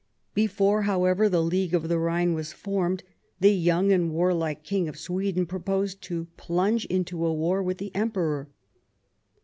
[0.33, 3.03] Before, however, the League of the Rhine was formed,
[3.39, 7.93] the young and warlike King of Sweden proposed to plunge into a war with the
[7.93, 8.49] Emperor.